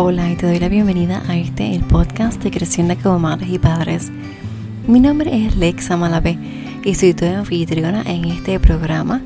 [0.00, 3.58] Hola y te doy la bienvenida a este, el podcast de Creciendo como Madres y
[3.58, 4.12] Padres.
[4.86, 6.38] Mi nombre es Lexa Malavé
[6.84, 9.20] y soy tu anfitriona en este programa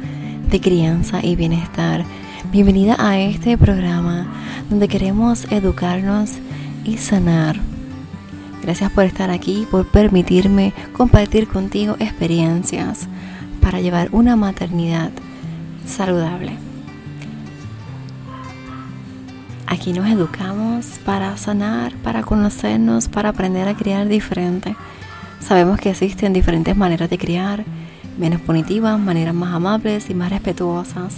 [0.49, 2.07] de crianza y bienestar.
[2.51, 4.27] Bienvenida a este programa
[4.71, 6.31] donde queremos educarnos
[6.87, 7.61] y sanar.
[8.63, 13.09] Gracias por estar aquí, por permitirme compartir contigo experiencias
[13.61, 15.11] para llevar una maternidad
[15.85, 16.72] saludable.
[19.67, 24.77] Aquí nos educamos para sanar, para conocernos, para aprender a criar diferente.
[25.41, 27.65] Sabemos que existen diferentes maneras de criar,
[28.19, 31.17] menos punitivas, maneras más amables y más respetuosas.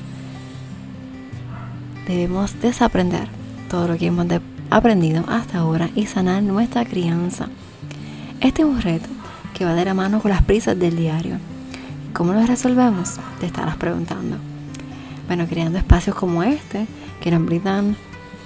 [2.07, 3.29] Debemos desaprender
[3.71, 4.27] todo lo que hemos
[4.71, 7.49] aprendido hasta ahora y sanar nuestra crianza.
[8.41, 9.09] Este es un reto
[9.55, 11.39] que va de la mano con las prisas del diario.
[12.13, 13.19] ¿Cómo lo resolvemos?
[13.41, 14.37] Te estarás preguntando.
[15.27, 16.87] Bueno, creando espacios como este
[17.21, 17.97] que nos brindan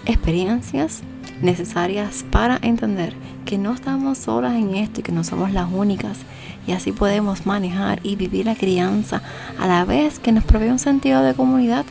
[0.07, 1.03] experiencias
[1.43, 6.19] necesarias para entender que no estamos solas en esto y que no somos las únicas.
[6.67, 9.23] Y así podemos manejar y vivir la crianza
[9.59, 11.87] a la vez que nos provee un sentido de comunidad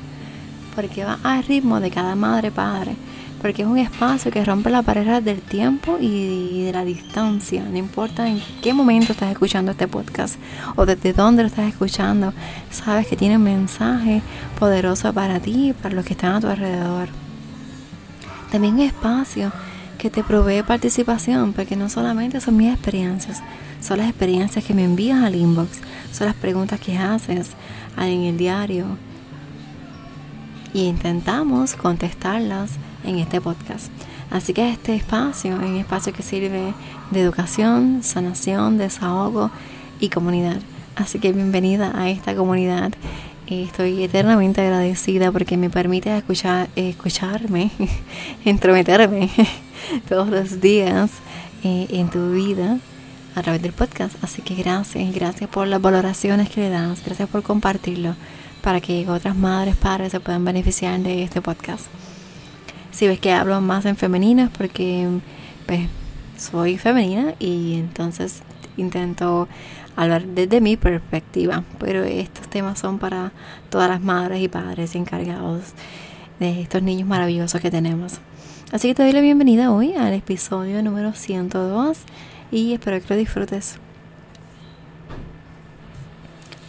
[0.76, 2.96] porque va al ritmo de cada madre padre
[3.42, 7.64] porque es un espacio que rompe la pared del tiempo y de la distancia.
[7.64, 10.38] No importa en qué momento estás escuchando este podcast
[10.76, 12.34] o desde dónde lo estás escuchando
[12.72, 14.22] sabes que tiene un mensaje
[14.60, 17.10] poderoso para ti para los que están a tu alrededor
[18.52, 19.52] también un espacio
[19.98, 23.42] que te provee participación, porque no solamente son mis experiencias,
[23.82, 25.80] son las experiencias que me envías al inbox,
[26.12, 27.52] son las preguntas que haces
[27.98, 28.86] en el diario.
[30.74, 32.72] Y intentamos contestarlas
[33.04, 33.88] en este podcast.
[34.30, 36.74] Así que este espacio es un espacio que sirve
[37.12, 39.50] de educación, sanación, desahogo
[40.00, 40.58] y comunidad.
[40.96, 42.92] Así que bienvenida a esta comunidad
[43.50, 47.72] Estoy eternamente agradecida porque me permite escuchar, escucharme,
[48.46, 49.30] entrometerme
[50.10, 51.12] todos los días
[51.64, 52.78] eh, en tu vida
[53.36, 54.22] a través del podcast.
[54.22, 58.16] Así que gracias, gracias por las valoraciones que le das, gracias por compartirlo
[58.62, 61.86] para que otras madres, padres se puedan beneficiar de este podcast.
[62.92, 65.08] Si ves que hablo más en femenino es porque
[65.66, 65.88] pues,
[66.38, 68.42] soy femenina y entonces
[68.76, 69.48] intento
[69.98, 73.32] hablar desde mi perspectiva, pero estos temas son para
[73.70, 75.74] todas las madres y padres encargados
[76.40, 78.20] de estos niños maravillosos que tenemos.
[78.72, 81.98] Así que te doy la bienvenida hoy al episodio número 102
[82.52, 83.80] y espero que lo disfrutes.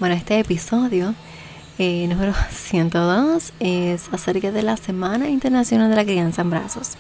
[0.00, 1.14] Bueno, este episodio
[1.78, 6.92] eh, número 102 es acerca de la Semana Internacional de la Crianza en Brazos.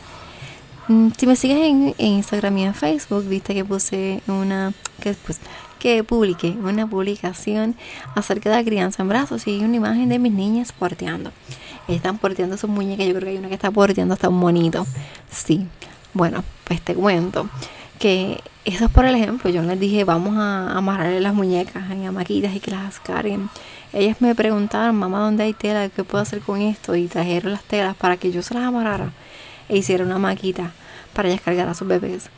[0.88, 5.38] Mm, si me sigues en, Instagram y en Facebook, viste que puse una, que pues,
[5.78, 7.76] que publiqué una publicación
[8.14, 11.32] acerca de la crianza en brazos y una imagen de mis niñas porteando.
[11.86, 14.86] Están porteando sus muñecas, yo creo que hay una que está porteando hasta un monito.
[15.30, 15.66] Sí,
[16.12, 17.48] bueno, pues te cuento
[17.98, 19.50] que eso es por el ejemplo.
[19.50, 23.48] Yo les dije, vamos a amarrarle las muñecas en amaquitas y que las carguen.
[23.92, 25.88] Ellas me preguntaron, mamá, ¿dónde hay tela?
[25.88, 26.94] ¿Qué puedo hacer con esto?
[26.94, 29.12] Y trajeron las telas para que yo se las amarrara
[29.68, 30.72] e hiciera una maquita
[31.14, 32.28] para ellas cargar a sus bebés.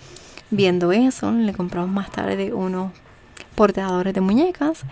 [0.51, 2.93] Viendo eso, le compramos más tarde unos
[3.61, 4.85] porteadores de muñecas.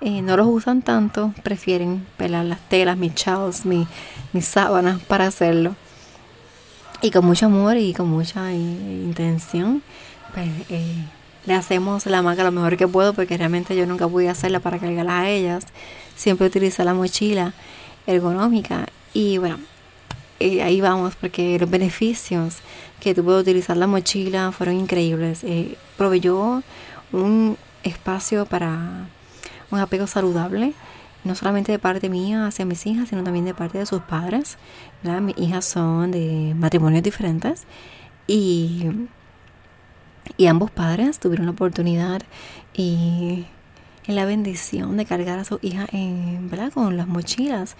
[0.00, 3.86] Eh, no los usan tanto, prefieren pelar las telas, mis chavos, mis,
[4.40, 5.76] sábanas para hacerlo.
[7.02, 9.80] Y con mucho amor y con mucha intención,
[10.34, 11.04] pues eh,
[11.46, 14.80] le hacemos la maca lo mejor que puedo porque realmente yo nunca pude hacerla para
[14.80, 15.64] cargarlas a ellas.
[16.16, 17.54] Siempre utilizo la mochila
[18.08, 19.60] ergonómica y bueno,
[20.40, 22.56] eh, ahí vamos porque los beneficios
[22.98, 25.46] que tuve de utilizar la mochila fueron increíbles.
[25.96, 26.64] proveyó
[27.12, 29.06] un espacio para
[29.70, 30.74] un apego saludable,
[31.24, 34.58] no solamente de parte mía hacia mis hijas, sino también de parte de sus padres.
[35.02, 37.64] Mis hijas son de matrimonios diferentes
[38.26, 38.86] y,
[40.36, 42.22] y ambos padres tuvieron la oportunidad
[42.74, 43.46] y
[44.06, 46.72] la bendición de cargar a su hija en, ¿verdad?
[46.72, 47.76] con las mochilas.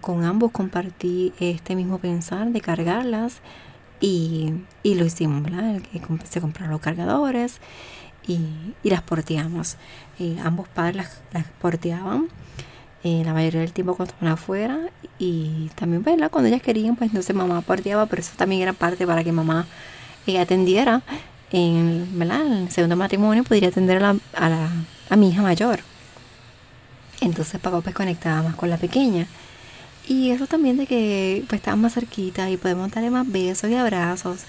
[0.00, 3.40] Con ambos compartí este mismo pensar de cargarlas
[4.00, 4.52] y,
[4.84, 5.82] y lo hicimos, ¿verdad?
[6.28, 7.60] Se compraron los cargadores
[8.26, 8.38] y,
[8.82, 9.76] las porteamos.
[10.18, 12.28] Eh, ambos padres las, porteaban
[13.02, 14.78] eh, la mayoría del tiempo cuando estaban afuera
[15.18, 16.30] y también ¿verdad?
[16.30, 19.66] cuando ellas querían, pues entonces mamá porteaba, pero eso también era parte para que mamá
[20.26, 21.02] eh, atendiera
[21.50, 22.46] en, ¿verdad?
[22.46, 24.70] en el segundo matrimonio, podría atender a, la,
[25.08, 25.80] a, mi hija mayor.
[27.20, 29.26] Entonces papá pues conectaba más con la pequeña.
[30.08, 33.76] Y eso también de que pues estaban más cerquita y podemos darle más besos y
[33.76, 34.40] abrazos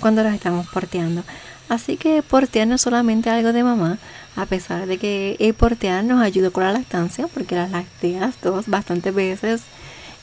[0.00, 1.22] cuando las estamos porteando.
[1.68, 3.98] Así que portear no es solamente algo de mamá,
[4.34, 8.66] a pesar de que el portear nos ayuda con la lactancia, porque las lacteas dos
[8.66, 9.62] bastantes veces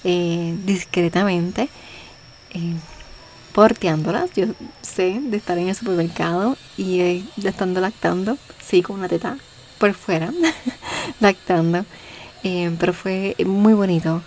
[0.04, 1.70] eh, discretamente.
[2.52, 2.76] Eh,
[3.58, 4.30] porteándolas.
[4.36, 4.46] Yo
[4.84, 9.36] sé de estar en el supermercado y eh, de estando lactando, sí, con una teta
[9.80, 10.32] por fuera,
[11.20, 11.84] lactando.
[12.44, 14.22] Eh, pero fue muy bonito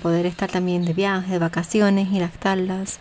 [0.00, 2.98] poder estar también de viaje, de vacaciones y lactarlas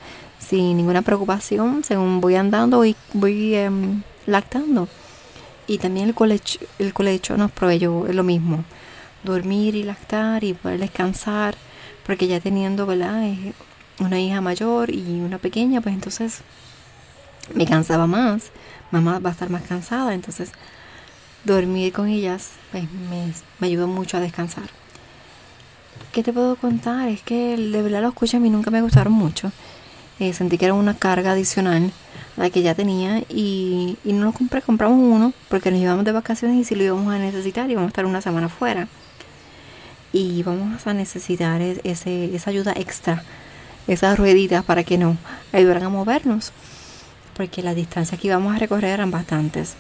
[0.47, 1.83] sin ninguna preocupación.
[1.83, 4.87] Según voy andando, voy, voy em, lactando.
[5.67, 8.63] Y también el colecho, el colecho nos proveyó lo mismo.
[9.23, 11.55] Dormir y lactar y poder descansar.
[12.05, 13.23] Porque ya teniendo, ¿verdad?
[13.99, 16.41] una hija mayor y una pequeña, pues entonces
[17.53, 18.51] me cansaba más.
[18.89, 20.13] Mamá va a estar más cansada.
[20.13, 20.51] Entonces
[21.43, 24.69] dormir con ellas pues, me, me ayudó mucho a descansar.
[26.11, 27.07] ¿Qué te puedo contar?
[27.07, 29.51] Es que de verdad los escucha a mí nunca me gustaron mucho.
[30.21, 31.91] Eh, sentí que era una carga adicional
[32.37, 36.11] a la que ya tenía y, no lo compré, compramos uno porque nos íbamos de
[36.11, 38.87] vacaciones y si lo íbamos a necesitar íbamos a estar una semana fuera.
[40.13, 43.23] Y vamos a necesitar ese, esa ayuda extra,
[43.87, 45.17] esas rueditas para que nos
[45.53, 46.51] ayudaran a movernos,
[47.35, 49.73] porque las distancias que íbamos a recorrer eran bastantes.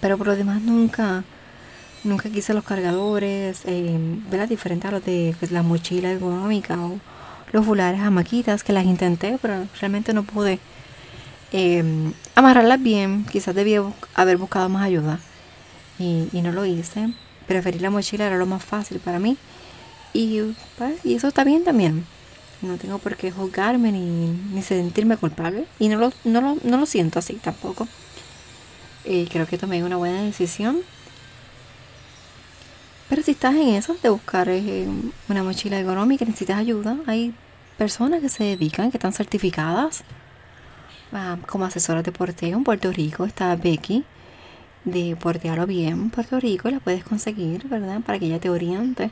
[0.00, 1.22] Pero por lo demás nunca,
[2.02, 3.96] nunca quise los cargadores, eh,
[4.28, 4.48] ¿verdad?
[4.48, 6.98] Diferente a los de pues, la mochila ergonómica o
[7.52, 10.58] los fulares a maquitas que las intenté, pero realmente no pude
[11.52, 13.24] em, amarrarlas bien.
[13.30, 13.82] Quizás debía
[14.14, 15.20] haber buscado más ayuda
[15.98, 17.12] y, no lo hice.
[17.46, 19.36] Preferí la mochila, era lo más fácil para mí.
[20.14, 20.40] Y,
[20.78, 22.04] pues, y eso está bien también.
[22.62, 25.66] No tengo por qué juzgarme ni, ni sentirme culpable.
[25.78, 27.86] Y no lo, no, lo, no lo siento así tampoco.
[29.04, 30.78] Y creo que tomé una buena decisión.
[33.12, 34.88] Pero si estás en eso de buscar eh,
[35.28, 37.34] una mochila económica, necesitas ayuda, hay
[37.76, 40.02] personas que se dedican, que están certificadas
[41.12, 43.26] ah, como asesoras de porteo en Puerto Rico.
[43.26, 44.06] Está Becky
[44.86, 48.00] de Portealo Bien Puerto Rico, la puedes conseguir, ¿verdad?
[48.00, 49.10] Para que ella te oriente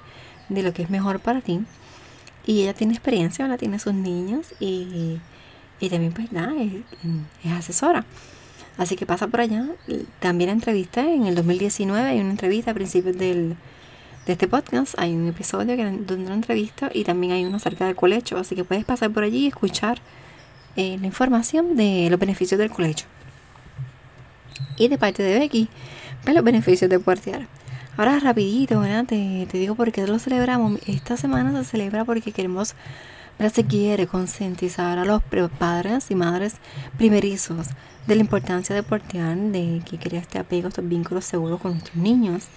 [0.48, 1.60] de lo que es mejor para ti.
[2.46, 5.20] Y ella tiene experiencia, la tiene sus niños y,
[5.78, 6.72] y también pues nada, es,
[7.44, 8.06] es asesora.
[8.78, 9.66] Así que pasa por allá.
[10.20, 13.56] También la entrevista en el 2019, hay una entrevista a principios del
[14.26, 17.86] de este podcast hay un episodio que, donde una entrevista y también hay uno acerca
[17.86, 19.98] del colecho, así que puedes pasar por allí y escuchar
[20.76, 23.06] eh, la información de los beneficios del colecho.
[24.76, 25.68] Y de parte de Becky,
[26.24, 27.46] ve los beneficios de puertear.
[27.96, 29.04] Ahora rapidito, ¿verdad?
[29.04, 30.80] Te, te digo por qué lo celebramos.
[30.86, 32.74] Esta semana se celebra porque queremos,
[33.38, 33.54] ¿verdad?
[33.54, 35.22] Se quiere concientizar a los
[35.58, 36.56] padres y madres
[36.96, 37.68] primerizos
[38.06, 41.96] de la importancia de portear, de que crea este apego, estos vínculos seguros con nuestros
[41.96, 42.48] niños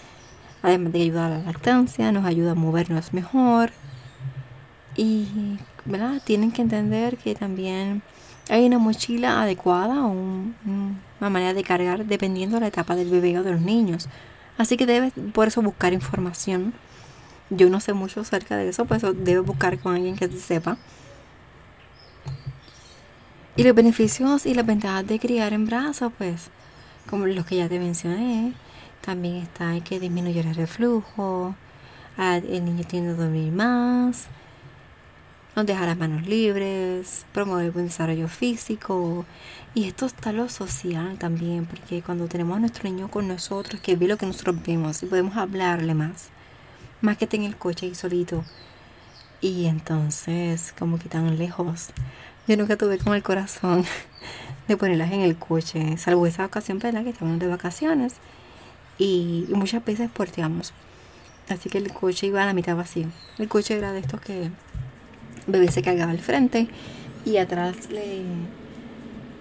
[0.64, 3.72] además de ayudar a la lactancia, nos ayuda a movernos mejor.
[4.96, 6.22] Y, ¿verdad?
[6.24, 8.02] Tienen que entender que también
[8.50, 13.38] hay una mochila adecuada o una manera de cargar dependiendo de la etapa del bebé
[13.38, 14.08] o de los niños.
[14.58, 16.74] Así que debes por eso buscar información.
[17.50, 20.78] Yo no sé mucho acerca de eso, pues debes buscar con alguien que sepa.
[23.56, 26.50] Y los beneficios y las ventajas de criar en brazos, pues,
[27.08, 28.54] como los que ya te mencioné,
[29.04, 31.56] también está hay que disminuir el reflujo,
[32.18, 34.28] el niño tiende a dormir más,
[35.56, 39.26] no dejar las manos libres, promover buen desarrollo físico.
[39.76, 43.96] Y esto está lo social también, porque cuando tenemos a nuestro niño con nosotros, que
[43.96, 46.30] ve lo que nosotros vemos y podemos hablarle más,
[47.02, 48.46] más que esté en el coche y solito.
[49.42, 51.90] Y entonces, como que tan lejos.
[52.48, 53.84] Yo nunca tuve con el corazón
[54.68, 57.04] de ponerlas en el coche, salvo esa ocasión, ¿verdad?
[57.04, 58.16] Que estábamos de vacaciones
[58.98, 60.74] y, muchas veces porteamos.
[61.50, 63.08] Así que el coche iba a la mitad vacío.
[63.38, 64.50] El coche era de estos que
[65.48, 66.68] bebé se cargaba al frente
[67.26, 68.22] y atrás le,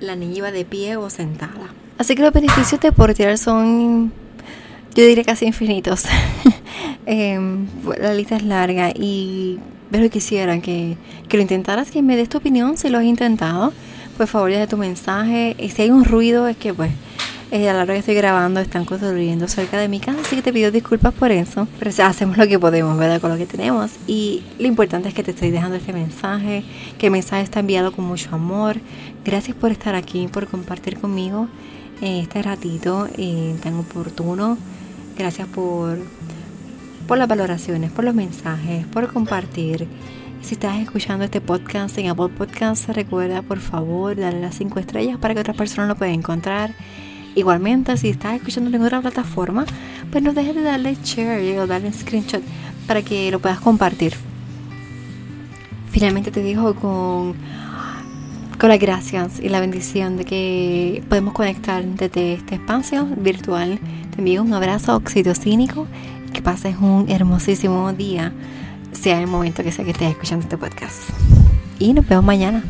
[0.01, 1.73] la niña iba de pie o sentada.
[1.99, 4.13] Así que los beneficios de portear son,
[4.95, 6.05] yo diría casi infinitos.
[7.05, 7.67] Em,
[7.99, 9.59] la lista es larga y
[9.93, 10.97] pero quisiera que,
[11.29, 13.73] que lo intentaras, que me des tu opinión si lo has intentado.
[14.17, 15.55] Por favor, de tu mensaje.
[15.59, 16.91] Y si hay un ruido, es que pues
[17.53, 20.43] eh, a la hora que estoy grabando están construyendo cerca de mi casa, así que
[20.43, 21.69] te pido disculpas por eso.
[21.79, 23.21] Pero hacemos lo que podemos, ¿verdad?
[23.21, 23.91] Con lo que tenemos.
[24.07, 26.65] Y lo importante es que te estoy dejando este mensaje,
[26.97, 28.77] que el mensaje está enviado con mucho amor.
[29.23, 31.47] Gracias por estar aquí, por compartir conmigo
[32.01, 34.57] este ratito eh, tan oportuno.
[35.19, 35.99] Gracias por,
[37.07, 39.87] por las valoraciones, por los mensajes, por compartir.
[40.41, 45.19] Si estás escuchando este podcast en Apple Podcasts, recuerda por favor darle las 5 estrellas
[45.19, 46.75] para que otras personas lo puedan encontrar.
[47.35, 49.65] Igualmente, si estás escuchando en otra plataforma,
[50.11, 52.43] pues no dejes de darle share o darle screenshot
[52.87, 54.15] para que lo puedas compartir.
[55.91, 57.35] Finalmente te digo con,
[58.59, 63.79] con las gracias y la bendición de que podemos conectar desde este espacio virtual.
[64.15, 65.87] Te envío un abrazo oxitocínico
[66.29, 68.33] y que pases un hermosísimo día,
[68.93, 71.11] sea el momento que sea que estés escuchando este podcast.
[71.79, 72.63] Y nos vemos mañana.